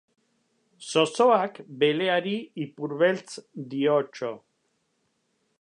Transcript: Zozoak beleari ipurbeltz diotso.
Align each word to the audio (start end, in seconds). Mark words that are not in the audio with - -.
Zozoak 0.93 1.59
beleari 1.83 2.35
ipurbeltz 2.65 3.39
diotso. 3.75 4.37